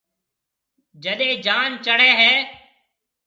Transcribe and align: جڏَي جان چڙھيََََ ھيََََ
جڏَي 1.03 1.29
جان 1.45 1.69
چڙھيََََ 1.85 2.09
ھيََََ 2.19 2.33